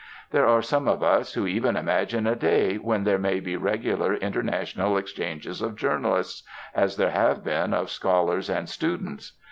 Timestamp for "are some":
0.47-0.87